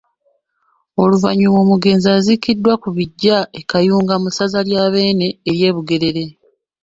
Oluvannyuma 1.01 1.57
omugenzi 1.65 2.07
aziikiddwa 2.17 2.73
ku 2.81 2.89
biggya 2.97 3.37
e 3.59 3.61
Kayunga 3.69 4.15
mu 4.23 4.29
ssaza 4.31 4.59
lya 4.67 4.83
Bbeene 4.89 5.27
ery’e 5.51 5.69
Bugerere. 5.75 6.25